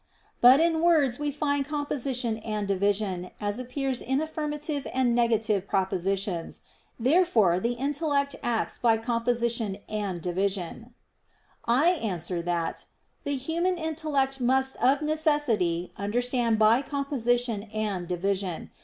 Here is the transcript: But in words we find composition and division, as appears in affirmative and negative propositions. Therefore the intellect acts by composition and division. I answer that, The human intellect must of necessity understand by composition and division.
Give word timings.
But 0.41 0.59
in 0.59 0.81
words 0.81 1.19
we 1.19 1.29
find 1.29 1.63
composition 1.63 2.37
and 2.39 2.67
division, 2.67 3.29
as 3.39 3.59
appears 3.59 4.01
in 4.01 4.19
affirmative 4.19 4.87
and 4.95 5.13
negative 5.13 5.67
propositions. 5.67 6.61
Therefore 6.99 7.59
the 7.59 7.73
intellect 7.73 8.35
acts 8.41 8.79
by 8.79 8.97
composition 8.97 9.77
and 9.87 10.19
division. 10.19 10.95
I 11.65 11.89
answer 11.89 12.41
that, 12.41 12.85
The 13.25 13.35
human 13.35 13.77
intellect 13.77 14.41
must 14.41 14.75
of 14.77 15.03
necessity 15.03 15.91
understand 15.97 16.57
by 16.57 16.81
composition 16.81 17.67
and 17.71 18.07
division. 18.07 18.71